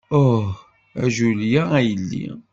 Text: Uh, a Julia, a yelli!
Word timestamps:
Uh, 0.09 0.51
a 0.95 1.07
Julia, 1.07 1.67
a 1.69 1.79
yelli! 1.79 2.41